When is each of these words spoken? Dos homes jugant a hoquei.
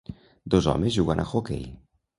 Dos 0.53 0.69
homes 0.71 0.97
jugant 0.97 1.25
a 1.27 1.27
hoquei. 1.33 1.65